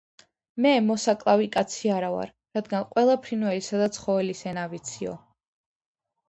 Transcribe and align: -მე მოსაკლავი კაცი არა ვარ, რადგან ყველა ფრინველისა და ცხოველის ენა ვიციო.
-მე 0.65 0.69
მოსაკლავი 0.85 1.49
კაცი 1.55 1.91
არა 1.95 2.09
ვარ, 2.13 2.31
რადგან 2.59 2.87
ყველა 2.95 3.19
ფრინველისა 3.27 3.83
და 3.83 3.91
ცხოველის 3.99 4.43
ენა 4.55 4.65
ვიციო. 4.73 5.15